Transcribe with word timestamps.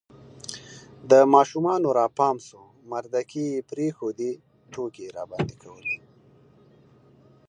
د 1.11 1.11
ماشومانو 1.33 1.87
را 1.97 2.05
پام 2.17 2.37
سو 2.47 2.59
مردکې 2.91 3.43
یې 3.51 3.59
پرېښودې، 3.71 4.31
ټوکې 4.71 5.01
یې 5.05 5.13
راباندې 5.17 5.55
کولې 5.63 5.95